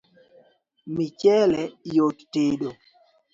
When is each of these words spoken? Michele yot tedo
Michele 0.95 1.61
yot 1.95 2.17
tedo 2.33 2.69